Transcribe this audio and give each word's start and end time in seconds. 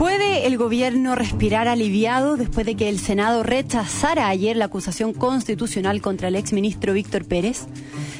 ¿Puede 0.00 0.46
el 0.46 0.56
gobierno 0.56 1.14
respirar 1.14 1.68
aliviado 1.68 2.38
después 2.38 2.64
de 2.64 2.74
que 2.74 2.88
el 2.88 2.98
Senado 2.98 3.42
rechazara 3.42 4.28
ayer 4.28 4.56
la 4.56 4.64
acusación 4.64 5.12
constitucional 5.12 6.00
contra 6.00 6.28
el 6.28 6.36
exministro 6.36 6.94
Víctor 6.94 7.26
Pérez? 7.26 7.66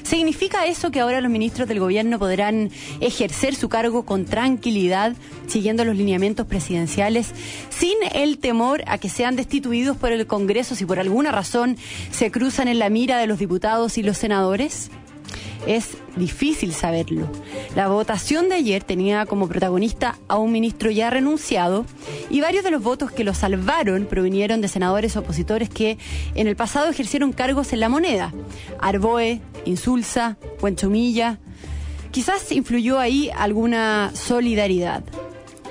¿Significa 0.03 0.67
eso 0.67 0.91
que 0.91 1.01
ahora 1.01 1.23
los 1.23 1.31
ministros 1.31 1.67
del 1.69 1.81
gobierno 1.81 2.19
podrán 2.19 2.71
ejercer 3.01 3.55
su 3.55 3.71
cargo 3.71 4.05
con 4.05 4.27
tranquilidad, 4.27 5.15
siguiendo 5.47 5.87
los 5.87 5.97
lineamientos 5.97 6.47
presidenciales, 6.47 7.33
sin 7.71 7.97
el 8.13 8.37
temor 8.37 8.83
a 8.87 8.99
que 8.99 9.09
sean 9.09 9.35
destituidos 9.35 9.97
por 9.97 10.13
el 10.13 10.27
Congreso 10.27 10.75
si 10.75 10.85
por 10.85 10.99
alguna 10.99 11.33
razón 11.33 11.79
se 12.11 12.31
cruzan 12.31 12.69
en 12.69 12.79
la 12.79 12.91
mira 12.91 13.17
de 13.17 13.27
los 13.27 13.39
diputados 13.39 13.97
y 13.97 14.03
los 14.03 14.19
senadores? 14.19 14.91
Es 15.67 15.97
difícil 16.17 16.73
saberlo. 16.73 17.29
La 17.75 17.89
votación 17.89 18.49
de 18.49 18.57
ayer 18.57 18.85
tenía 18.85 19.27
como 19.27 19.49
protagonista 19.49 20.19
a 20.29 20.39
un 20.39 20.53
ministro 20.53 20.91
ya 20.91 21.11
renunciado 21.11 21.87
y 22.29 22.41
varios 22.41 22.65
de 22.65 22.71
los 22.71 22.83
votos 22.83 23.11
que 23.11 23.25
lo 23.25 23.35
salvaron 23.35 24.07
provinieron 24.07 24.61
de 24.61 24.69
senadores 24.69 25.17
opositores 25.17 25.69
que 25.69 25.99
en 26.35 26.47
el 26.47 26.57
pasado 26.57 26.91
ejercieron 26.91 27.33
cargos 27.33 27.73
en 27.73 27.81
la 27.81 27.89
moneda. 27.89 28.33
Arboe, 28.81 29.41
Insulza, 29.65 30.37
Puenchumilla. 30.59 31.39
Quizás 32.11 32.51
influyó 32.51 32.99
ahí 32.99 33.31
alguna 33.37 34.11
solidaridad. 34.15 35.05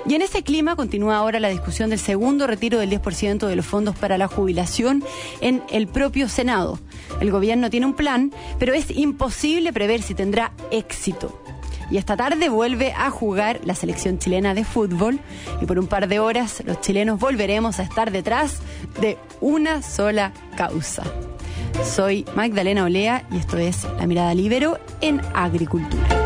Y 0.06 0.14
en 0.14 0.22
ese 0.22 0.42
clima 0.42 0.76
continúa 0.76 1.16
ahora 1.16 1.40
la 1.40 1.48
discusión 1.48 1.90
del 1.90 1.98
segundo 1.98 2.46
retiro 2.46 2.78
del 2.78 2.90
10% 2.90 3.46
de 3.46 3.56
los 3.56 3.66
fondos 3.66 3.96
para 3.96 4.18
la 4.18 4.28
jubilación 4.28 5.04
en 5.40 5.62
el 5.70 5.86
propio 5.86 6.28
Senado. 6.28 6.78
El 7.20 7.30
gobierno 7.30 7.70
tiene 7.70 7.86
un 7.86 7.94
plan, 7.94 8.32
pero 8.58 8.72
es 8.72 8.90
imposible 8.90 9.72
prever 9.72 10.02
si 10.02 10.14
tendrá 10.14 10.52
éxito. 10.70 11.42
Y 11.90 11.96
esta 11.96 12.16
tarde 12.16 12.48
vuelve 12.48 12.92
a 12.92 13.10
jugar 13.10 13.60
la 13.64 13.74
selección 13.74 14.18
chilena 14.18 14.54
de 14.54 14.64
fútbol 14.64 15.18
y 15.60 15.66
por 15.66 15.78
un 15.78 15.88
par 15.88 16.06
de 16.06 16.20
horas 16.20 16.62
los 16.64 16.80
chilenos 16.80 17.18
volveremos 17.18 17.80
a 17.80 17.82
estar 17.82 18.12
detrás 18.12 18.58
de 19.00 19.18
una 19.40 19.82
sola 19.82 20.32
causa. 20.56 21.02
Soy 21.84 22.24
Magdalena 22.36 22.84
Olea 22.84 23.26
y 23.32 23.38
esto 23.38 23.58
es 23.58 23.84
La 23.98 24.06
Mirada 24.06 24.34
Libero 24.34 24.78
en 25.00 25.20
Agricultura. 25.34 26.19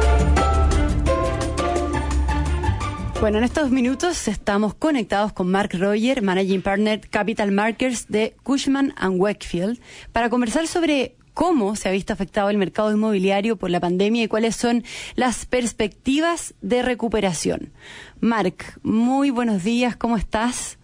Bueno, 3.20 3.39
en 3.39 3.45
estos 3.45 3.70
minutos 3.70 4.29
estamos 4.29 4.75
conectados 4.75 5.33
con 5.33 5.51
Mark 5.51 5.70
Roger, 5.73 6.20
Managing 6.20 6.61
Partner 6.61 7.01
Capital 7.09 7.53
Markets 7.53 8.07
de 8.09 8.37
Cushman⁇ 8.43 8.95
Wakefield, 9.19 9.81
para 10.12 10.29
conversar 10.29 10.67
sobre 10.67 11.17
cómo 11.33 11.75
se 11.75 11.89
ha 11.89 11.92
visto 11.92 12.12
afectado 12.12 12.51
el 12.51 12.59
mercado 12.59 12.92
inmobiliario 12.92 13.57
por 13.57 13.70
la 13.70 13.81
pandemia 13.81 14.25
y 14.25 14.29
cuáles 14.29 14.57
son 14.57 14.85
las 15.17 15.47
perspectivas 15.47 16.55
de 16.61 16.83
recuperación. 16.83 17.73
Mark, 18.20 18.79
muy 18.83 19.31
buenos 19.31 19.65
días, 19.65 19.97
¿cómo 19.97 20.17
estás? 20.17 20.79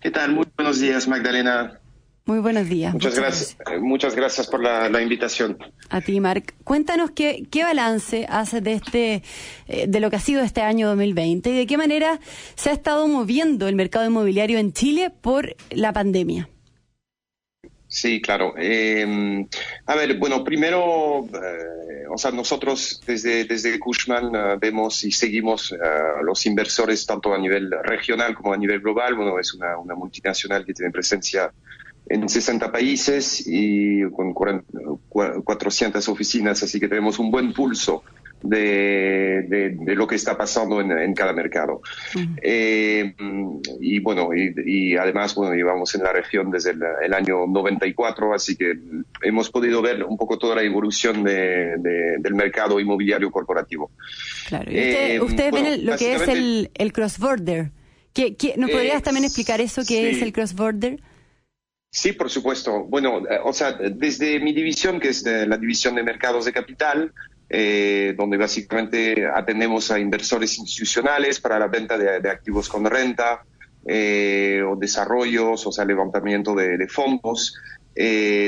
¿Qué 0.00 0.10
tal? 0.10 0.32
Muy 0.32 0.46
buenos 0.56 0.80
días, 0.80 1.08
Magdalena. 1.08 1.80
Muy 2.28 2.40
buenos 2.40 2.68
días. 2.68 2.92
Muchas, 2.92 3.14
gracias. 3.14 3.56
Eh, 3.72 3.78
muchas 3.78 4.14
gracias 4.14 4.46
por 4.48 4.62
la, 4.62 5.00
invitación. 5.00 5.56
A 5.88 6.02
ti, 6.02 6.20
Marc. 6.20 6.52
Cuéntanos 6.62 7.10
qué, 7.12 7.46
qué 7.50 7.62
balance 7.62 8.26
hace 8.28 8.60
de 8.60 8.74
este, 8.74 9.22
eh, 9.66 9.86
de 9.88 9.98
lo 9.98 10.10
que 10.10 10.16
ha 10.16 10.20
sido 10.20 10.42
este 10.42 10.60
año 10.60 10.88
2020 10.88 11.48
y 11.48 11.56
de 11.56 11.66
qué 11.66 11.78
manera 11.78 12.20
se 12.54 12.68
ha 12.68 12.74
estado 12.74 13.08
moviendo 13.08 13.66
el 13.66 13.76
mercado 13.76 14.04
inmobiliario 14.04 14.58
en 14.58 14.74
Chile 14.74 15.08
por 15.08 15.56
la 15.70 15.94
pandemia. 15.94 16.50
Sí, 17.86 18.20
claro. 18.20 18.52
Em, 18.58 19.48
a 19.86 19.94
ver, 19.94 20.18
bueno, 20.18 20.44
primero, 20.44 21.26
eh, 21.32 22.04
o 22.10 22.18
sea, 22.18 22.30
nosotros 22.30 23.00
desde, 23.06 23.46
desde 23.46 23.78
Cushman 23.78 24.58
vemos 24.60 25.02
y 25.02 25.12
seguimos 25.12 25.72
a 25.72 26.20
los 26.22 26.44
inversores 26.44 27.06
tanto 27.06 27.32
a 27.32 27.38
nivel 27.38 27.70
regional 27.84 28.34
como 28.34 28.52
a 28.52 28.58
nivel 28.58 28.80
global. 28.80 29.14
Bueno, 29.14 29.38
es 29.38 29.54
una, 29.54 29.78
una 29.78 29.94
multinacional 29.94 30.66
que 30.66 30.74
tiene 30.74 30.92
presencia 30.92 31.50
en 32.08 32.28
60 32.28 32.72
países 32.72 33.44
y 33.46 34.02
con 34.10 34.32
400 34.32 36.08
oficinas, 36.08 36.62
así 36.62 36.80
que 36.80 36.88
tenemos 36.88 37.18
un 37.18 37.30
buen 37.30 37.52
pulso 37.52 38.02
de, 38.42 39.74
de, 39.80 39.94
lo 39.94 40.06
que 40.06 40.14
está 40.14 40.36
pasando 40.36 40.80
en, 40.80 41.14
cada 41.14 41.32
mercado. 41.32 41.80
Eh, 42.40 43.14
y 43.80 43.98
bueno, 44.00 44.30
y, 44.34 44.96
además, 44.96 45.34
bueno, 45.34 45.54
llevamos 45.54 45.94
en 45.94 46.02
la 46.02 46.12
región 46.12 46.50
desde 46.50 46.72
el, 47.02 47.14
año 47.14 47.46
94, 47.46 48.34
así 48.34 48.56
que 48.56 48.74
hemos 49.22 49.50
podido 49.50 49.82
ver 49.82 50.04
un 50.04 50.16
poco 50.16 50.38
toda 50.38 50.54
la 50.54 50.62
evolución 50.62 51.24
del 51.24 52.34
mercado 52.34 52.78
inmobiliario 52.78 53.30
corporativo. 53.30 53.90
Claro, 54.46 54.70
y 54.70 55.18
ustedes 55.20 55.52
ven 55.52 55.84
lo 55.84 55.96
que 55.96 56.14
es 56.14 56.28
el, 56.28 56.70
el 56.74 56.92
cross-border. 56.92 57.72
¿No 58.56 58.68
podrías 58.68 59.02
también 59.02 59.24
explicar 59.24 59.60
eso, 59.60 59.82
qué 59.86 60.10
es 60.10 60.22
el 60.22 60.32
cross-border? 60.32 61.00
Sí, 61.90 62.12
por 62.12 62.28
supuesto. 62.28 62.84
Bueno, 62.84 63.22
eh, 63.28 63.40
o 63.42 63.52
sea, 63.52 63.72
desde 63.72 64.40
mi 64.40 64.52
división, 64.52 65.00
que 65.00 65.08
es 65.08 65.24
la 65.24 65.56
división 65.56 65.94
de 65.94 66.02
mercados 66.02 66.44
de 66.44 66.52
capital, 66.52 67.12
eh, 67.48 68.14
donde 68.16 68.36
básicamente 68.36 69.26
atendemos 69.26 69.90
a 69.90 69.98
inversores 69.98 70.58
institucionales 70.58 71.40
para 71.40 71.58
la 71.58 71.66
venta 71.66 71.96
de, 71.96 72.28
activos 72.28 72.68
con 72.68 72.84
renta 72.84 73.42
eh, 73.86 74.62
o 74.66 74.76
desarrollos, 74.76 75.66
o 75.66 75.72
sea, 75.72 75.86
levantamiento 75.86 76.54
de, 76.54 76.86
fondos. 76.88 77.54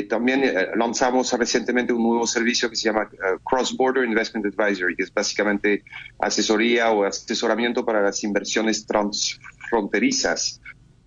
también 0.08 0.42
lanzamos 0.76 1.32
recientemente 1.32 1.94
un 1.94 2.02
nuevo 2.02 2.26
servicio 2.26 2.68
que 2.68 2.76
se 2.76 2.84
llama 2.84 3.08
Cross 3.42 3.74
Border 3.74 4.04
Investment 4.04 4.46
Advisory, 4.46 4.94
que 4.96 5.04
es 5.04 5.12
básicamente 5.12 5.82
asesoría 6.18 6.90
o 6.90 7.04
asesoramiento 7.04 7.86
para 7.86 8.02
las 8.02 8.22
inversiones 8.22 8.84
transfronterizas 8.86 10.60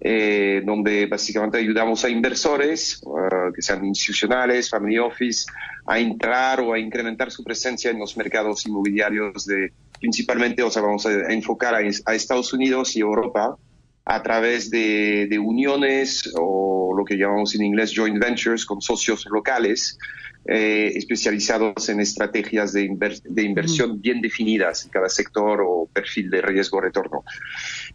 eh, 0.06 0.62
donde 0.66 1.06
básicamente 1.06 1.58
ayudamos 1.58 2.04
a 2.04 2.10
inversores, 2.10 3.02
eh, 3.06 3.52
que 3.56 3.62
sean 3.62 3.86
institucionales, 3.86 4.70
family 4.70 5.00
office, 5.00 5.46
a 5.88 5.98
entrar 5.98 6.60
o 6.60 6.74
a 6.74 6.80
incrementar 6.80 7.32
su 7.32 7.42
presencia 7.42 7.90
en 7.90 8.00
los 8.00 8.18
mercados 8.18 8.66
inmobiliarios 8.66 9.46
de 9.46 9.72
principalmente, 10.02 10.62
o 10.62 10.70
sea, 10.70 10.82
vamos 10.82 11.06
a, 11.06 11.32
enfocar 11.32 11.76
a, 11.76 12.14
Estados 12.14 12.52
Unidos 12.52 12.98
y 12.98 13.00
Europa 13.00 13.58
a 14.06 14.22
través 14.22 14.70
de, 14.70 15.28
de, 15.30 15.40
uniones 15.40 16.34
o 16.36 16.94
lo 16.96 17.06
que 17.06 17.16
llamamos 17.16 17.56
en 17.56 17.64
inglés 17.64 17.94
joint 17.96 18.20
ventures 18.20 18.66
con 18.66 18.82
socios 18.82 19.26
locales 19.32 19.98
eh, 20.46 20.92
especializados 20.96 21.88
en 21.88 22.02
estrategias 22.02 22.74
de, 22.74 22.90
de 23.24 23.44
inversión 23.44 24.02
bien 24.02 24.20
definidas 24.20 24.84
en 24.84 24.92
cada 24.92 25.08
sector 25.08 25.62
o 25.66 25.88
perfil 25.94 26.30
de 26.30 26.42
riesgo-retorno. 26.42 27.24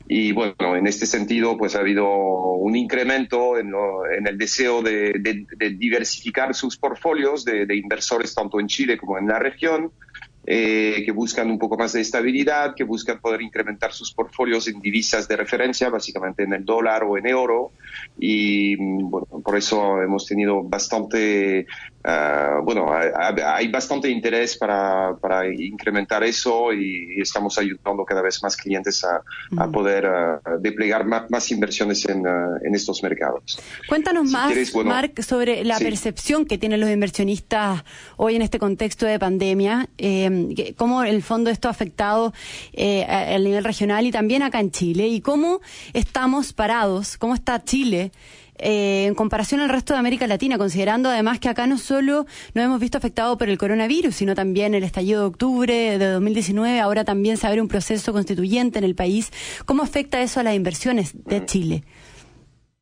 Y 0.08 0.32
bueno, 0.32 0.74
en 0.74 0.86
este 0.86 1.04
sentido, 1.04 1.58
pues 1.58 1.76
ha 1.76 1.80
habido 1.80 2.08
un 2.08 2.74
incremento 2.74 3.58
en, 3.58 3.72
en 4.16 4.26
el 4.26 4.38
deseo 4.38 4.80
de, 4.80 5.12
de, 5.20 5.70
diversificar 5.76 6.54
sus 6.54 6.78
portfolios 6.78 7.44
de, 7.44 7.76
inversores 7.76 8.34
tanto 8.34 8.60
en 8.60 8.66
Chile 8.66 8.96
como 8.96 9.18
en 9.18 9.26
la 9.26 9.38
región. 9.38 9.92
Eh, 10.50 11.02
que 11.04 11.12
buscan 11.12 11.50
un 11.50 11.58
poco 11.58 11.76
más 11.76 11.92
de 11.92 12.00
estabilidad, 12.00 12.74
que 12.74 12.82
buscan 12.82 13.20
poder 13.20 13.42
incrementar 13.42 13.92
sus 13.92 14.14
portfolios 14.14 14.66
en 14.66 14.80
divisas 14.80 15.28
de 15.28 15.36
referencia, 15.36 15.90
básicamente 15.90 16.44
en 16.44 16.54
el 16.54 16.64
dólar 16.64 17.04
o 17.04 17.18
en 17.18 17.26
euro. 17.26 17.72
Y 18.18 18.74
bueno, 18.76 19.26
por 19.44 19.58
eso 19.58 20.00
hemos 20.00 20.24
tenido 20.24 20.62
bastante 20.62 21.66
Ah, 22.10 22.60
bueno, 22.64 22.90
hay, 22.90 23.68
bastante 23.68 24.08
interés 24.08 24.56
para, 24.56 25.14
incrementar 25.46 26.24
eso 26.24 26.72
y, 26.72 27.20
estamos 27.20 27.58
ayudando 27.58 28.02
cada 28.06 28.22
vez 28.22 28.42
más 28.42 28.56
clientes 28.56 29.04
a, 29.04 29.20
poder 29.70 30.06
uh, 30.06 30.58
desplegar 30.58 31.04
más, 31.04 31.50
inversiones 31.50 32.08
en, 32.08 32.26
ah, 32.26 32.56
en, 32.64 32.74
estos 32.74 33.02
mercados. 33.02 33.60
Cuéntanos 33.86 34.30
más, 34.30 34.74
Mark, 34.86 35.22
sobre 35.22 35.64
la 35.64 35.78
percepción 35.78 36.46
que 36.46 36.56
tienen 36.56 36.80
los 36.80 36.88
inversionistas 36.88 37.84
hoy 38.16 38.36
en 38.36 38.42
este 38.42 38.58
contexto 38.58 39.04
de 39.04 39.18
pandemia, 39.18 39.90
eh, 39.98 40.74
cómo 40.78 41.02
el 41.02 41.22
fondo 41.22 41.50
esto 41.50 41.68
ha 41.68 41.72
afectado 41.72 42.32
eh, 42.72 43.04
a 43.04 43.38
nivel 43.38 43.64
regional 43.64 44.06
y 44.06 44.12
también 44.12 44.42
acá 44.42 44.60
en 44.60 44.70
Chile 44.70 45.08
y 45.08 45.20
cómo 45.20 45.60
estamos 45.92 46.54
parados, 46.54 47.18
cómo 47.18 47.34
está 47.34 47.62
Chile 47.62 48.12
eh, 48.58 49.06
en 49.06 49.14
comparación 49.14 49.60
al 49.60 49.68
resto 49.68 49.94
de 49.94 50.00
América 50.00 50.26
Latina, 50.26 50.58
considerando 50.58 51.08
además 51.08 51.40
que 51.40 51.48
acá 51.48 51.66
no 51.66 51.78
solo 51.78 52.26
nos 52.54 52.64
hemos 52.64 52.80
visto 52.80 52.98
afectados 52.98 53.36
por 53.38 53.48
el 53.48 53.58
coronavirus, 53.58 54.14
sino 54.14 54.34
también 54.34 54.74
el 54.74 54.84
estallido 54.84 55.20
de 55.20 55.26
octubre 55.26 55.98
de 55.98 56.06
2019, 56.06 56.80
ahora 56.80 57.04
también 57.04 57.36
se 57.36 57.46
abre 57.46 57.60
un 57.60 57.68
proceso 57.68 58.12
constituyente 58.12 58.78
en 58.78 58.84
el 58.84 58.94
país. 58.94 59.32
¿Cómo 59.66 59.82
afecta 59.82 60.20
eso 60.20 60.40
a 60.40 60.42
las 60.42 60.54
inversiones 60.54 61.12
de 61.24 61.44
Chile? 61.46 61.84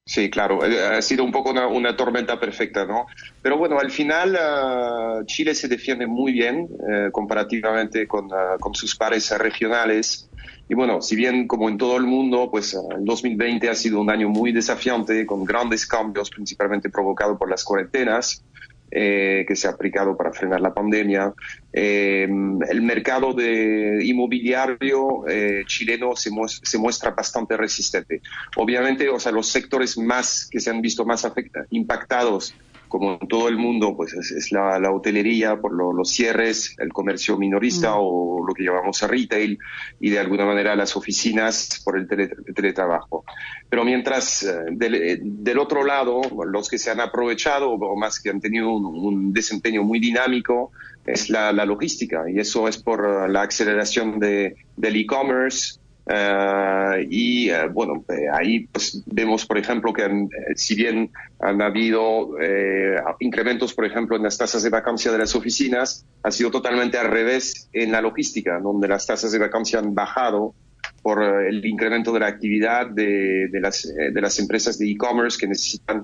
Sí, 0.09 0.31
claro, 0.31 0.65
eh, 0.65 0.81
ha 0.81 1.03
sido 1.03 1.25
un 1.25 1.33
poco 1.33 1.51
una, 1.51 1.97
tormenta 1.97 2.39
perfecta, 2.39 2.87
¿no? 2.87 3.07
Pero 3.43 3.59
bueno, 3.59 3.81
al 3.81 3.91
final 3.91 4.37
ah, 4.41 5.23
Chile 5.27 5.53
se 5.53 5.67
defiende 5.67 6.07
muy 6.07 6.33
bien 6.33 6.69
eh, 6.89 7.09
comparativamente 7.11 8.07
con, 8.07 8.29
ah, 8.33 8.57
con, 8.61 8.73
sus 8.73 8.95
pares 8.95 9.37
regionales. 9.37 10.31
Y 10.69 10.75
bueno, 10.75 11.01
si 11.01 11.15
bien 11.15 11.47
como 11.47 11.69
en 11.69 11.79
todo 11.79 11.97
el 11.97 12.05
mundo, 12.05 12.49
pues 12.51 12.75
el 12.75 13.05
2020 13.05 13.69
ha 13.69 13.75
sido 13.75 14.01
un 14.01 14.11
año 14.11 14.29
muy 14.29 14.53
desafiante, 14.53 15.25
con 15.25 15.45
grandes 15.45 15.87
cambios, 15.87 16.31
principalmente 16.31 16.91
provocados 16.91 17.39
por 17.39 17.49
las 17.49 17.63
cuarentenas, 17.63 18.43
eh, 18.91 19.45
que 19.47 19.57
se 19.57 19.67
ha 19.67 19.73
aplicado 19.73 20.17
para 20.17 20.33
frenar 20.33 20.61
la 20.61 20.73
pandemia. 20.73 21.35
Eh, 21.73 22.23
el 22.23 22.83
mercado 22.83 23.35
inmobiliario 23.41 25.27
eh, 25.29 25.65
chileno 25.67 26.17
se, 26.17 26.31
se, 26.63 26.79
muestra 26.79 27.11
bastante 27.11 27.57
resistente. 27.57 28.23
Obviamente, 28.57 29.09
o 29.09 29.21
sea, 29.21 29.33
los 29.33 29.49
sectores 29.49 29.99
más 29.99 30.49
que 30.51 30.61
se 30.61 30.71
han 30.71 30.81
visto 30.81 31.05
más 31.05 31.29
impactados 31.71 32.55
como 32.99 33.19
en 33.21 33.29
todo 33.29 33.49
el 33.49 33.57
mundo, 33.57 33.95
pues 33.97 34.15
es, 34.15 34.53
la, 34.53 34.91
hotelería 34.91 35.61
por 35.61 35.73
los 35.73 36.11
cierres, 36.11 36.75
el 36.79 36.93
comercio 36.93 37.37
minorista 37.37 37.93
mm. 37.93 37.99
o 37.99 38.45
lo 38.47 38.55
que 38.55 38.65
llamamos 38.65 39.01
retail 39.03 39.59
y 40.01 40.11
de 40.11 40.19
alguna 40.19 40.47
manera 40.47 40.75
las 40.77 40.97
oficinas 40.97 41.83
por 41.85 41.99
el, 41.99 42.07
teletrabajo. 42.07 43.25
Pero 43.69 43.85
mientras 43.85 44.43
eh, 44.43 45.19
del, 45.21 45.59
otro 45.59 45.85
lado, 45.85 46.21
los 46.47 46.69
que 46.69 46.79
se 46.79 46.91
han 46.91 47.01
aprovechado 47.01 47.71
o 47.71 47.97
más 47.97 48.21
que 48.21 48.31
han 48.31 48.41
tenido 48.41 48.73
un, 48.73 49.33
desempeño 49.33 49.83
muy 49.83 49.99
dinámico 49.99 50.73
es 51.05 51.31
la, 51.31 51.53
logística 51.53 52.25
y 52.31 52.39
eso 52.39 52.69
es 52.69 52.79
por 52.79 53.31
la 53.31 53.43
aceleración 53.43 54.19
de, 54.19 54.57
del 54.77 54.97
e-commerce, 54.97 55.79
Uh, 56.09 57.03
y 57.11 57.51
uh, 57.51 57.69
bueno, 57.73 58.05
eh, 58.09 58.29
ahí 58.33 58.69
pues 58.69 59.03
vemos, 59.07 59.45
por 59.45 59.59
ejemplo, 59.59 59.93
que 59.93 60.05
eh, 60.05 60.29
si 60.55 60.77
bien 60.77 61.11
han 61.41 61.61
habido 61.61 62.41
eh, 62.41 62.95
incrementos, 63.19 63.75
por 63.75 63.87
ejemplo, 63.87 64.17
en 64.17 64.23
las 64.23 64.39
tasas 64.39 64.63
de 64.63 64.71
vacancia 64.71 65.11
de 65.11 65.19
las 65.19 65.35
oficinas, 65.35 66.07
ha 66.23 66.31
sido 66.31 66.53
totalmente 66.53 66.97
al 66.97 67.09
revés 67.09 67.69
en 67.73 67.91
la 67.91 68.01
logística, 68.01 68.61
donde 68.61 68.87
las 68.87 69.05
tasas 69.05 69.33
de 69.33 69.41
vacancia 69.41 69.81
han 69.81 69.97
bajado 69.97 70.55
por 71.03 71.25
el 71.25 71.65
incremento 71.67 72.13
de 72.13 72.21
la 72.21 72.29
actividad 72.29 72.87
de, 72.87 73.49
las, 73.61 74.39
empresas 74.39 74.79
de 74.79 74.89
e-commerce 74.89 75.37
que 75.39 75.49
necesitan 75.49 75.99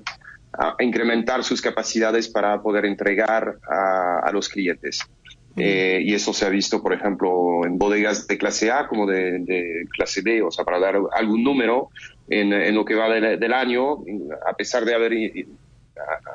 uh, 0.57 0.83
incrementar 0.83 1.43
sus 1.43 1.61
capacidades 1.61 2.27
para 2.27 2.61
poder 2.61 2.85
entregar 2.85 3.57
a 3.69 4.29
los 4.31 4.49
clientes. 4.49 4.99
Eh, 5.55 6.01
y 6.03 6.13
eso 6.13 6.33
se 6.33 6.45
ha 6.45 6.49
visto, 6.49 6.81
por 6.81 6.93
ejemplo, 6.93 7.65
en 7.65 7.77
bodegas 7.77 8.27
de 8.27 8.37
clase 8.37 8.71
A 8.71 8.87
como 8.87 9.05
de, 9.05 9.85
clase 9.91 10.21
B, 10.21 10.41
o 10.41 10.51
sea, 10.51 10.65
para 10.65 10.79
dar 10.79 10.99
algún 11.13 11.43
número 11.43 11.89
en, 12.27 12.73
lo 12.73 12.83
que 12.83 12.95
va 12.95 13.09
del, 13.09 13.53
año, 13.53 13.97
a 14.47 14.53
pesar 14.53 14.83
de 14.83 14.95
haber, 14.95 15.13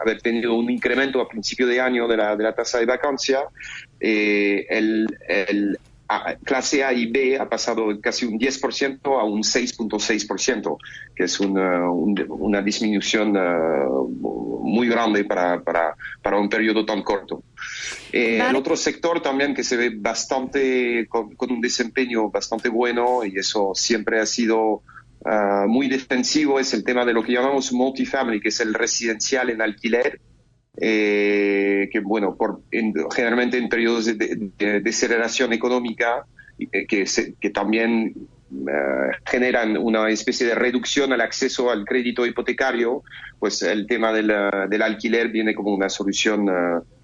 haber 0.00 0.20
tenido 0.20 0.55
un 0.55 0.70
incremento 0.70 1.20
a 1.20 1.29
principio 1.29 1.67
de 1.67 1.81
año 1.81 2.06
de 2.06 2.17
la, 2.17 2.37
de 2.37 2.44
la 2.44 2.55
tasa 2.55 2.79
de 2.79 2.87
vacancia, 2.87 3.44
eh, 3.99 4.67
el, 4.70 5.06
el 5.26 5.79
clase 6.43 6.82
A 6.84 6.93
y 6.93 7.06
B 7.06 7.38
ha 7.38 7.49
pasado 7.49 8.00
casi 8.00 8.25
un 8.25 8.38
10% 8.38 9.20
a 9.20 9.25
un 9.25 9.43
6.6%, 9.43 10.76
que 11.14 11.25
es 11.25 11.38
una, 11.40 11.90
una 11.90 12.62
disminución 12.62 13.37
uh, 13.37 14.08
muy 14.62 14.88
grande 14.88 15.25
para, 15.25 15.60
para, 15.62 15.94
para, 16.22 16.38
un 16.38 16.49
periodo 16.49 16.87
tan 16.87 17.02
corto. 17.02 17.43
Eh, 18.12 18.40
el 18.49 18.56
otro 18.56 18.75
sector 18.76 19.20
también 19.20 19.55
que 19.55 19.62
se 19.62 19.76
ve 19.76 19.93
bastante, 19.94 21.06
con, 21.08 21.37
un 21.50 21.60
desempeño 21.60 22.31
bastante 22.31 22.70
bueno, 22.70 23.25
y 23.25 23.38
eso 23.38 23.72
siempre 23.75 24.19
ha 24.19 24.26
sido 24.26 24.82
uh, 25.20 25.69
muy 25.69 25.88
defensivo, 25.88 26.58
es 26.58 26.72
el 26.72 26.84
tema 26.84 27.05
de 27.05 27.12
lo 27.12 27.22
que 27.22 27.32
llamamos 27.32 27.70
multifamily, 27.72 28.40
que 28.40 28.49
es 28.49 28.60
el 28.60 28.72
residencial 28.72 29.50
en 29.50 29.60
alquiler 29.60 30.20
eh, 30.80 31.88
que 31.90 32.00
bueno, 32.00 32.36
por, 32.36 32.60
generalmente 32.70 33.58
en 33.58 33.69
periodos 33.69 34.06
de, 34.06 34.50
deceleración 34.80 35.52
económica, 35.52 36.25
eh, 36.58 36.86
que, 36.86 37.04
que 37.40 37.50
también 37.50 38.14
eh, 38.52 39.10
generan 39.26 39.76
una 39.76 40.08
especie 40.08 40.46
de 40.46 40.54
reducción 40.54 41.12
al 41.12 41.20
acceso 41.20 41.70
al 41.70 41.84
crédito 41.84 42.25
hipotecario, 42.25 43.02
pues 43.38 43.62
el 43.62 43.86
tema 43.86 44.12
del, 44.12 44.32
del 44.69 44.82
alquiler 44.82 45.28
viene 45.28 45.54
como 45.54 45.75
una 45.75 45.88
solución 45.88 46.48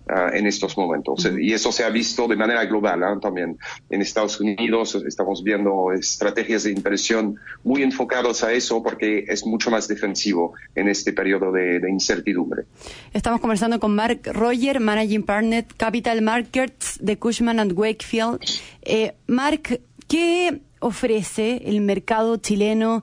Ah, 0.06 0.30
en 0.34 0.46
estos 0.46 0.76
momentos. 0.76 1.26
Y 1.40 1.54
eso 1.54 1.72
se 1.72 1.82
ha 1.82 1.88
visto 1.88 2.28
de 2.28 2.36
manera 2.36 2.66
global 2.66 3.02
¿ah? 3.02 3.18
también. 3.22 3.56
En 3.88 4.02
Estados 4.02 4.38
Unidos 4.38 4.94
estamos 5.06 5.42
viendo 5.42 5.92
estrategias 5.92 6.64
de 6.64 6.72
inversión 6.72 7.36
muy 7.62 7.82
enfocadas 7.82 8.44
a 8.44 8.52
eso 8.52 8.82
porque 8.82 9.24
es 9.26 9.46
mucho 9.46 9.70
más 9.70 9.88
defensivo 9.88 10.52
en 10.74 10.88
este 10.88 11.14
periodo 11.14 11.50
de, 11.52 11.80
incertidumbre. 11.88 12.64
Estamos 13.14 13.40
conversando 13.40 13.80
con 13.80 13.94
Mark 13.94 14.20
Roger, 14.26 14.78
Managing 14.78 15.22
Partner 15.22 15.64
Capital 15.78 16.20
Markets 16.20 16.98
de 17.00 17.16
Cushman 17.18 17.58
and 17.58 17.72
Wakefield. 17.72 18.40
Eh, 18.82 19.14
Mark, 19.26 19.80
¿qué 20.06 20.60
ofrece 20.80 21.62
el 21.66 21.80
mercado 21.80 22.36
chileno, 22.36 23.02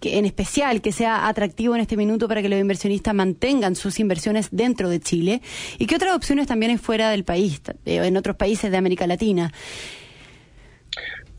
que, 0.00 0.18
en 0.18 0.24
especial 0.24 0.80
que 0.80 0.92
sea 0.92 1.28
atractivo 1.28 1.74
en 1.74 1.80
este 1.80 1.96
minuto 1.96 2.28
para 2.28 2.42
que 2.42 2.48
los 2.48 2.60
inversionistas 2.60 3.14
mantengan 3.14 3.76
sus 3.76 4.00
inversiones 4.00 4.48
dentro 4.50 4.88
de 4.88 5.00
Chile? 5.00 5.42
¿Y 5.78 5.86
qué 5.86 5.96
otras 5.96 6.14
opciones 6.14 6.46
también 6.46 6.70
hay 6.72 6.78
fuera 6.78 7.10
del 7.10 7.24
país, 7.24 7.60
eh, 7.84 7.96
en 7.96 8.16
otros 8.16 8.36
países 8.36 8.70
de 8.70 8.76
América 8.76 9.06
Latina? 9.06 9.52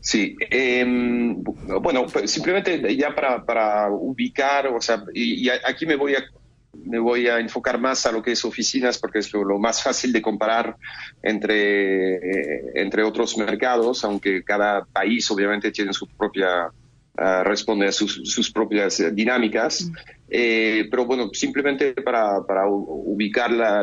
Sí, 0.00 0.36
em, 0.50 1.42
bueno, 1.44 2.06
pues 2.06 2.28
simplemente 2.28 2.96
ya 2.96 3.14
para, 3.14 3.44
para 3.44 3.88
ubicar, 3.88 4.66
o 4.66 4.80
sea, 4.80 5.04
y, 5.14 5.48
aquí 5.48 5.86
me 5.86 5.94
voy 5.94 6.16
a 6.16 6.24
me 6.72 6.98
voy 6.98 7.28
a 7.28 7.38
enfocar 7.38 7.78
más 7.78 8.06
a 8.06 8.12
lo 8.12 8.22
que 8.22 8.32
es 8.32 8.44
oficinas 8.44 8.98
porque 8.98 9.18
es 9.18 9.32
lo, 9.32 9.58
más 9.58 9.82
fácil 9.82 10.12
de 10.12 10.22
comparar 10.22 10.76
entre, 11.22 12.14
eh, 12.14 12.62
entre 12.74 13.02
otros 13.02 13.36
mercados, 13.36 14.04
aunque 14.04 14.42
cada 14.42 14.84
país 14.84 15.30
obviamente 15.30 15.70
tiene 15.70 15.92
su 15.92 16.06
propia, 16.08 16.66
uh, 16.66 17.44
responde 17.44 17.86
a 17.86 17.92
sus, 17.92 18.20
sus 18.24 18.50
propias 18.50 19.02
dinámicas. 19.14 19.84
Mm. 19.84 19.94
Eh, 20.34 20.88
pero 20.90 21.04
bueno, 21.04 21.28
simplemente 21.34 21.92
para, 21.92 22.42
para 22.46 22.66
ubicar 22.66 23.50
la, 23.50 23.82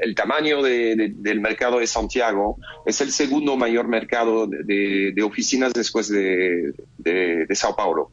el 0.00 0.14
tamaño 0.14 0.62
de, 0.62 1.12
del 1.14 1.42
mercado 1.42 1.78
de 1.78 1.86
Santiago, 1.86 2.56
es 2.86 3.02
el 3.02 3.10
segundo 3.10 3.54
mayor 3.58 3.86
mercado 3.86 4.46
de, 4.46 5.12
de 5.14 5.22
oficinas 5.22 5.74
después 5.74 6.08
de, 6.08 6.72
de, 6.96 7.46
Sao 7.54 7.76
Paulo 7.76 8.08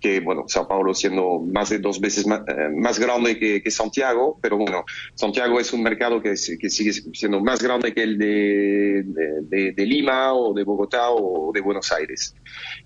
que 0.00 0.20
bueno, 0.20 0.44
Sao 0.46 0.68
Paulo 0.68 0.94
siendo 0.94 1.40
más 1.40 1.70
de 1.70 1.78
dos 1.78 2.00
veces 2.00 2.26
más, 2.26 2.42
eh, 2.48 3.00
grande 3.00 3.38
que, 3.38 3.70
Santiago, 3.70 4.38
pero 4.40 4.56
bueno, 4.56 4.84
Santiago 5.14 5.60
es 5.60 5.72
un 5.72 5.82
mercado 5.82 6.22
que, 6.22 6.30
que 6.30 6.70
sigue 6.70 6.92
siendo 6.92 7.40
más 7.40 7.62
grande 7.62 7.92
que 7.92 8.02
el 8.02 8.18
de, 8.18 9.72
de, 9.72 9.86
Lima 9.86 10.34
o 10.34 10.52
de 10.52 10.64
Bogotá 10.64 11.10
o 11.10 11.52
de 11.52 11.60
Buenos 11.60 11.90
Aires. 11.92 12.34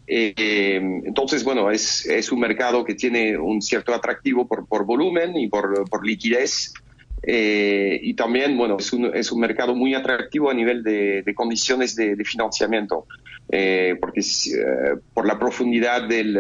Eh, 0.07 0.81
entonces, 1.05 1.45
bueno, 1.45 1.71
es, 1.71 2.07
es 2.07 2.31
un 2.33 2.41
mercado 2.41 2.85
que 2.85 2.95
tiene 2.95 3.37
un 3.37 3.61
cierto 3.63 3.95
atractivo 3.95 4.47
por, 4.47 4.67
por 4.67 4.85
volumen 4.85 5.37
y 5.37 5.49
por, 5.49 5.89
por 5.89 6.07
liquidez. 6.07 6.73
Eh, 7.25 8.01
y 8.03 8.15
también, 8.15 8.57
bueno, 8.57 8.77
es 8.79 8.93
un, 8.93 9.15
es 9.15 9.31
un 9.31 9.41
mercado 9.41 9.75
muy 9.75 9.95
atractivo 9.95 10.51
a 10.51 10.55
nivel 10.55 10.83
de, 10.83 11.25
condiciones 11.35 11.95
de, 11.95 12.17
financiamiento. 12.25 13.07
Eh, 13.49 13.97
porque 14.01 14.21
eh, 14.21 14.97
por 15.13 15.27
la 15.27 15.39
profundidad 15.39 16.09
del, 16.09 16.35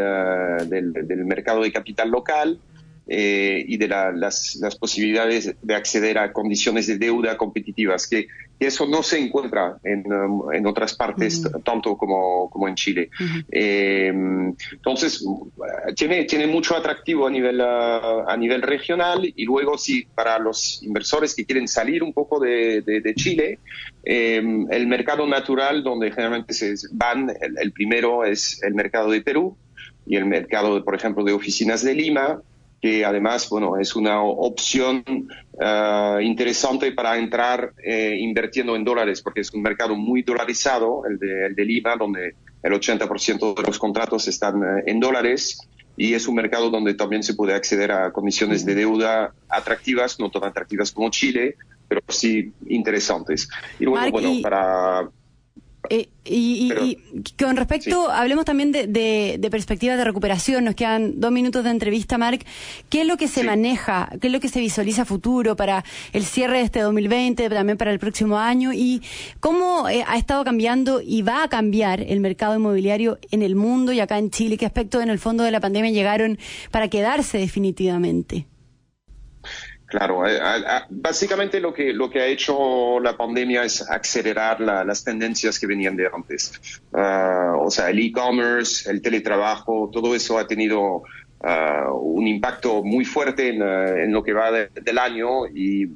del, 0.68 1.24
mercado 1.24 1.62
de 1.62 1.72
capital 1.72 2.10
local 2.10 2.58
y 3.06 3.76
de 3.76 3.88
la, 3.88 4.12
las, 4.12 4.56
las, 4.56 4.76
posibilidades 4.76 5.54
de 5.60 5.74
acceder 5.74 6.18
a 6.18 6.32
condiciones 6.32 6.86
de 6.86 6.98
deuda 6.98 7.36
competitivas, 7.36 8.08
que, 8.08 8.28
que 8.62 8.68
eso 8.68 8.86
no 8.86 9.02
se 9.02 9.18
encuentra 9.18 9.76
en, 9.82 10.06
um, 10.12 10.52
en 10.52 10.64
otras 10.68 10.94
partes 10.94 11.42
tanto 11.64 11.96
como, 11.96 12.48
como, 12.48 12.68
en 12.68 12.76
Chile. 12.76 13.10
eh, 13.50 14.12
entonces, 14.70 15.26
tiene, 15.96 16.26
tiene 16.26 16.46
mucho 16.46 16.76
atractivo 16.76 17.26
a 17.26 17.30
nivel, 17.30 17.60
uh, 17.60 18.22
a 18.24 18.36
nivel 18.36 18.62
regional 18.62 19.24
y 19.24 19.44
luego 19.44 19.76
sí, 19.76 20.06
para 20.14 20.38
los 20.38 20.80
inversores 20.84 21.34
que 21.34 21.44
quieren 21.44 21.66
salir 21.66 22.04
un 22.04 22.12
poco 22.12 22.38
de, 22.38 22.82
de, 22.82 23.00
de 23.00 23.14
Chile, 23.16 23.58
eh, 24.04 24.40
el 24.70 24.86
mercado 24.86 25.26
natural 25.26 25.82
donde 25.82 26.12
generalmente 26.12 26.54
se 26.54 26.74
van, 26.92 27.30
el, 27.40 27.58
el 27.60 27.72
primero 27.72 28.24
es 28.24 28.62
el 28.62 28.74
mercado 28.74 29.10
de 29.10 29.22
Perú 29.22 29.56
y 30.06 30.14
el 30.14 30.26
mercado, 30.26 30.84
por 30.84 30.94
ejemplo, 30.94 31.24
de 31.24 31.32
oficinas 31.32 31.82
de 31.82 31.94
Lima, 31.96 32.40
que 32.82 33.04
además, 33.04 33.48
bueno, 33.48 33.78
es 33.78 33.94
una 33.94 34.20
opción 34.24 35.04
uh, 35.06 36.18
interesante 36.18 36.90
para 36.90 37.16
entrar 37.16 37.72
eh, 37.80 38.16
invirtiendo 38.18 38.74
en 38.74 38.82
dólares, 38.82 39.22
porque 39.22 39.42
es 39.42 39.54
un 39.54 39.62
mercado 39.62 39.94
muy 39.94 40.22
dolarizado, 40.22 41.04
el 41.06 41.16
de, 41.16 41.46
el 41.46 41.54
de 41.54 41.64
Lima, 41.64 41.94
donde 41.96 42.34
el 42.60 42.72
80% 42.72 43.54
de 43.54 43.62
los 43.62 43.78
contratos 43.78 44.26
están 44.26 44.56
uh, 44.56 44.82
en 44.84 44.98
dólares 44.98 45.60
y 45.96 46.14
es 46.14 46.26
un 46.26 46.34
mercado 46.34 46.70
donde 46.70 46.94
también 46.94 47.22
se 47.22 47.34
puede 47.34 47.54
acceder 47.54 47.92
a 47.92 48.10
condiciones 48.10 48.64
de 48.64 48.74
deuda 48.74 49.32
atractivas, 49.48 50.18
no 50.18 50.28
tan 50.32 50.42
atractivas 50.42 50.90
como 50.90 51.08
Chile, 51.10 51.54
pero 51.86 52.00
sí 52.08 52.52
interesantes. 52.66 53.48
Y 53.78 53.86
bueno, 53.86 54.10
bueno 54.10 54.42
para 54.42 55.08
eh, 55.94 56.08
y, 56.24 56.96
con 57.38 57.54
respecto, 57.54 58.10
hablemos 58.10 58.46
también 58.46 58.72
de, 58.72 58.86
de, 58.86 59.50
perspectivas 59.50 59.98
de 59.98 60.04
recuperación, 60.04 60.64
nos 60.64 60.74
quedan 60.74 61.20
dos 61.20 61.30
minutos 61.30 61.64
de 61.64 61.70
entrevista, 61.70 62.16
Marc. 62.16 62.46
¿Qué 62.88 63.02
es 63.02 63.06
lo 63.06 63.18
que 63.18 63.28
se 63.28 63.44
maneja, 63.44 64.08
qué 64.18 64.28
es 64.28 64.32
lo 64.32 64.40
que 64.40 64.48
se 64.48 64.60
visualiza 64.60 65.04
futuro 65.04 65.54
para 65.54 65.84
el 66.14 66.24
cierre 66.24 66.58
de 66.58 66.64
este 66.64 66.80
2020, 66.80 67.50
también 67.50 67.76
para 67.76 67.92
el 67.92 67.98
próximo 67.98 68.38
año? 68.38 68.72
¿Y 68.72 69.02
cómo 69.38 69.86
eh, 69.90 70.02
ha 70.06 70.16
estado 70.16 70.44
cambiando 70.44 71.02
y 71.02 71.20
va 71.20 71.44
a 71.44 71.48
cambiar 71.48 72.00
el 72.00 72.20
mercado 72.20 72.56
inmobiliario 72.56 73.18
en 73.30 73.42
el 73.42 73.54
mundo 73.54 73.92
y 73.92 74.00
acá 74.00 74.16
en 74.16 74.30
Chile? 74.30 74.56
¿Qué 74.56 74.64
aspectos 74.64 75.02
en 75.02 75.10
el 75.10 75.18
fondo 75.18 75.44
de 75.44 75.50
la 75.50 75.60
pandemia 75.60 75.90
llegaron 75.90 76.38
para 76.70 76.88
quedarse 76.88 77.36
definitivamente? 77.36 78.46
Claro, 79.92 80.26
eh, 80.26 80.40
básicamente 80.88 81.60
lo 81.60 81.74
que, 81.74 81.92
lo 81.92 82.08
que 82.08 82.20
ha 82.20 82.26
hecho 82.26 82.98
la 82.98 83.14
pandemia 83.14 83.62
es 83.62 83.82
acelerar 83.90 84.58
las 84.58 85.04
tendencias 85.04 85.60
que 85.60 85.66
venían 85.66 85.96
de 85.96 86.08
antes. 86.10 86.80
Ah, 86.94 87.56
o 87.58 87.70
sea, 87.70 87.90
el 87.90 87.98
e-commerce, 87.98 88.90
el 88.90 89.02
teletrabajo, 89.02 89.90
todo 89.92 90.14
eso 90.14 90.38
ha 90.38 90.46
tenido 90.46 91.02
ah, 91.44 91.92
un 91.92 92.26
impacto 92.26 92.82
muy 92.82 93.04
fuerte 93.04 93.50
en, 93.50 93.62
ah, 93.62 94.06
lo 94.08 94.22
que 94.22 94.32
va 94.32 94.50
del 94.50 94.96
año, 94.96 95.46
y, 95.46 95.88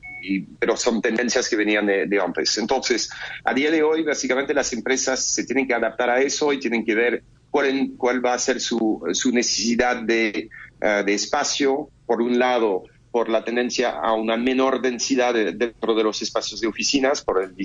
pero 0.59 0.76
son 0.76 1.00
tendencias 1.00 1.49
que 1.49 1.57
venían 1.57 1.87
de, 1.87 2.21
antes. 2.23 2.59
Entonces, 2.59 3.09
a 3.45 3.55
día 3.55 3.71
de 3.71 3.83
hoy, 3.83 4.03
básicamente 4.03 4.53
las 4.53 4.75
empresas 4.75 5.25
se 5.25 5.45
tienen 5.45 5.67
que 5.67 5.73
adaptar 5.73 6.11
a 6.11 6.21
eso 6.21 6.53
y 6.53 6.61
tienen 6.61 6.85
que 6.85 6.95
ver 6.95 7.23
cuál, 7.50 7.93
cuál 7.97 8.23
va 8.23 8.35
a 8.35 8.38
ser 8.38 8.61
su, 8.61 9.03
su 9.12 9.33
necesidad 9.33 10.03
de, 10.03 10.50
de 10.81 11.15
espacio, 11.15 11.88
por 12.05 12.21
un 12.21 12.38
lado, 12.38 12.85
por 13.16 13.30
la 13.30 13.42
tendencia 13.42 13.92
a 13.92 14.12
una 14.12 14.37
menor 14.37 14.82
densidad 14.82 15.32
dentro 15.32 15.94
de 15.94 16.04
los 16.04 16.20
espacios 16.20 16.61
de 16.61 16.66
oficinas, 16.66 17.25
por 17.25 17.42
el, 17.42 17.56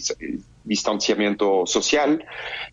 distanciamiento 0.63 1.65
social, 1.65 2.23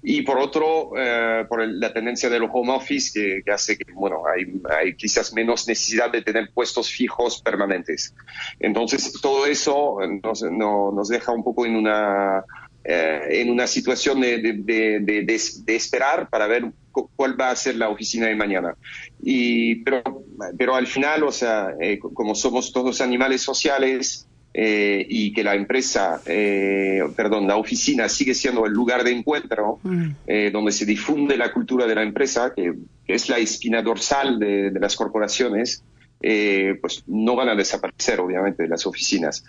y 0.01 0.23
por 0.23 0.39
otro, 0.39 0.93
eh, 0.97 1.45
por 1.49 1.67
la 1.67 1.93
tendencia 1.93 2.31
del 2.31 2.45
home 2.45 2.73
office, 2.73 3.43
que, 3.45 3.51
hace 3.51 3.77
que, 3.77 3.93
bueno, 3.95 4.23
hay, 4.29 4.95
quizás 4.95 5.35
menos 5.35 5.67
necesidad 5.67 6.13
de 6.13 6.23
tener 6.23 6.51
puestos 6.55 6.89
fijos 6.89 7.43
permanentes. 7.43 8.15
Entonces, 8.61 9.13
todo 9.21 9.45
eso 9.47 9.99
nos, 10.23 10.45
nos 10.45 11.09
deja 11.09 11.33
un 11.33 11.43
poco 11.43 11.67
en 11.67 11.75
una 11.75 12.45
eh, 12.85 13.41
en 13.43 13.51
una 13.51 13.67
situación 13.67 14.21
de, 14.21 14.39
de, 14.39 15.01
de, 15.01 15.77
esperar 15.77 16.31
para 16.31 16.47
ver 16.47 16.71
cuál 16.91 17.39
va 17.39 17.51
a 17.51 17.57
ser 17.57 17.77
la 17.77 17.91
oficina 17.91 18.27
de 18.29 18.37
mañana. 18.37 18.75
Y, 19.23 19.77
pero, 19.83 20.25
pero 20.57 20.75
al 20.75 20.87
final, 20.87 21.25
o 21.25 21.33
sea, 21.33 21.75
eh, 21.81 21.99
como 21.99 22.35
somos 22.35 22.73
todos 22.73 23.01
animales 23.01 23.43
sociales, 23.43 24.27
eh, 24.55 25.05
y 25.07 25.33
que 25.35 25.45
la 25.45 25.55
empresa, 25.55 26.23
perdón, 26.25 27.47
la 27.47 27.57
oficina 27.57 28.09
sigue 28.09 28.33
siendo 28.33 28.65
el 28.65 28.73
lugar 28.73 29.05
de 29.05 29.13
encuentro 29.13 29.79
mm. 29.83 30.11
donde 30.51 30.73
se 30.73 30.87
difunde 30.87 31.37
la 31.37 31.53
cultura 31.53 31.87
de 31.87 31.95
la 31.95 32.03
empresa, 32.03 32.55
que, 32.57 32.75
es 33.07 33.29
la 33.29 33.37
espina 33.37 33.83
dorsal 33.83 34.39
de, 34.39 34.73
las 34.81 34.97
corporaciones, 34.97 35.85
pues 36.19 37.05
no 37.07 37.37
van 37.37 37.51
a 37.51 37.55
desaparecer, 37.55 38.19
obviamente, 38.21 38.63
de 38.63 38.69
las 38.71 38.87
oficinas 38.87 39.45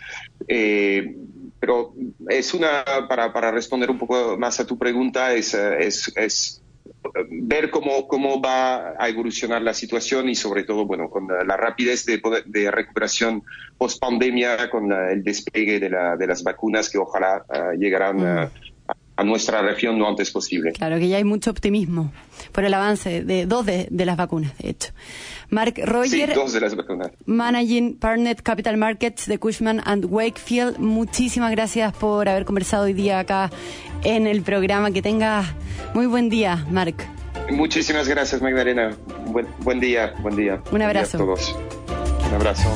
pero 1.60 1.94
es 2.30 2.54
una, 2.54 2.84
para, 3.08 3.34
para, 3.34 3.52
responder 3.52 3.90
un 3.92 3.98
poco 3.98 4.38
más 4.38 4.60
a 4.60 4.66
tu 4.66 4.78
pregunta, 4.78 5.34
es, 5.34 5.54
es, 5.54 6.12
es 6.16 6.64
ver 7.30 7.70
cómo, 7.70 8.08
cómo 8.08 8.42
va 8.42 8.94
a 8.98 9.10
evolucionar 9.10 9.62
la 9.62 9.74
situación 9.74 10.30
y 10.30 10.36
sobre 10.36 10.64
todo, 10.64 10.86
bueno, 10.86 11.10
con 11.10 11.28
la, 11.28 11.58
rapidez 11.58 12.06
de, 12.06 12.22
de 12.46 12.72
recuperación 12.72 13.44
post 13.78 14.00
pandemia, 14.00 14.70
con 14.70 14.92
el 14.92 15.24
despegue 15.24 15.80
de, 15.80 15.90
la, 15.90 16.16
de, 16.18 16.28
las 16.28 16.44
vacunas 16.44 16.90
que 16.90 16.98
ojalá 16.98 17.46
uh, 17.50 17.78
llegarán 17.78 18.26
a, 18.26 18.52
a, 19.20 19.24
nuestra 19.24 19.62
región 19.62 20.00
lo 20.00 20.08
antes 20.08 20.32
posible. 20.32 20.72
Claro 20.74 20.98
que 20.98 21.08
ya 21.08 21.18
hay 21.18 21.24
mucho 21.24 21.52
optimismo 21.52 22.12
por 22.52 22.64
el 22.64 22.74
avance 22.74 23.24
de 23.24 23.46
dos 23.46 23.66
de, 23.66 23.88
de 23.90 24.06
las 24.06 24.18
vacunas, 24.18 24.58
de 24.58 24.70
hecho. 24.70 24.92
Mark 25.50 25.74
Roger, 25.84 26.36
Managing 27.26 27.98
Partner 27.98 28.36
Capital 28.44 28.78
Markets 28.78 29.26
de 29.28 29.40
Cushman 29.40 29.82
and 29.84 30.06
Wakefield. 30.06 30.78
Muchísimas 30.78 31.52
gracias 31.52 31.94
por 31.94 32.30
haber 32.30 32.46
conversado 32.46 32.84
hoy 32.84 32.94
día 32.94 33.20
acá 33.20 33.50
en 34.04 34.28
el 34.28 34.44
programa. 34.44 34.92
Que 34.92 35.02
tengas 35.02 35.48
muy 35.94 36.06
buen 36.06 36.30
día, 36.30 36.66
Mark. 36.70 36.96
Muchísimas 37.52 38.08
gracias, 38.08 38.42
Magdalena. 38.42 38.96
Buen, 39.26 39.48
buen 39.60 39.80
día, 39.80 40.14
buen 40.22 40.36
día. 40.36 40.62
Un 40.72 40.82
abrazo. 40.82 41.18
a 41.18 41.20
todos. 41.20 41.56
Un 42.28 42.36
abrazo. 42.36 42.70